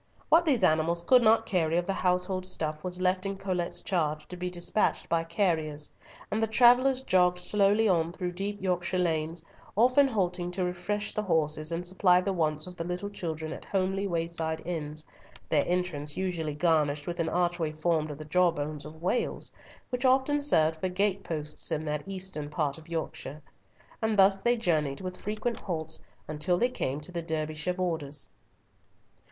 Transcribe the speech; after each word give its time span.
What 0.29 0.47
these 0.47 0.63
animals 0.63 1.03
could 1.03 1.21
not 1.21 1.45
carry 1.45 1.77
of 1.77 1.85
the 1.85 1.93
household 1.93 2.43
stuff 2.43 2.83
was 2.83 2.99
left 2.99 3.23
in 3.23 3.37
Colet's 3.37 3.83
charge 3.83 4.27
to 4.29 4.35
be 4.35 4.49
despatched 4.49 5.07
by 5.07 5.23
carriers; 5.23 5.91
and 6.31 6.41
the 6.41 6.47
travellers 6.47 7.03
jogged 7.03 7.37
slowly 7.37 7.87
on 7.87 8.11
through 8.11 8.31
deep 8.31 8.59
Yorkshire 8.59 8.97
lanes, 8.97 9.43
often 9.77 10.07
halting 10.07 10.49
to 10.53 10.63
refresh 10.65 11.13
the 11.13 11.21
horses 11.21 11.71
and 11.71 11.85
supply 11.85 12.19
the 12.19 12.33
wants 12.33 12.65
of 12.65 12.75
the 12.77 12.83
little 12.83 13.11
children 13.11 13.53
at 13.53 13.63
homely 13.63 14.07
wayside 14.07 14.59
inns, 14.65 15.05
their 15.49 15.63
entrance 15.67 16.17
usually 16.17 16.55
garnished 16.55 17.05
with 17.05 17.19
an 17.19 17.29
archway 17.29 17.71
formed 17.71 18.09
of 18.09 18.17
the 18.17 18.25
jawbones 18.25 18.85
of 18.85 19.03
whales, 19.03 19.51
which 19.91 20.03
often 20.03 20.39
served 20.41 20.77
for 20.79 20.89
gate 20.89 21.23
posts 21.23 21.71
in 21.71 21.85
that 21.85 22.01
eastern 22.07 22.49
part 22.49 22.79
of 22.79 22.89
Yorkshire. 22.89 23.39
And 24.01 24.17
thus 24.17 24.41
they 24.41 24.55
journeyed, 24.55 25.01
with 25.01 25.21
frequent 25.21 25.59
halts, 25.59 25.99
until 26.27 26.57
they 26.57 26.69
came 26.69 27.01
to 27.01 27.11
the 27.11 27.21
Derbyshire 27.21 27.75
borders. 27.75 28.31